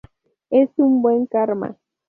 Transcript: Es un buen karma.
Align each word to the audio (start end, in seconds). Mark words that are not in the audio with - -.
Es 0.49 0.71
un 0.77 1.03
buen 1.03 1.27
karma. 1.27 1.77